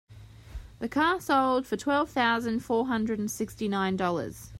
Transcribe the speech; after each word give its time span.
The 0.79 0.89
car 0.89 1.21
sold 1.21 1.67
for 1.67 1.77
twelve 1.77 2.09
thousand 2.09 2.61
four 2.61 2.87
hundred 2.87 3.19
and 3.19 3.29
sixty 3.29 3.67
nine 3.67 3.95
Dollars. 3.97 4.49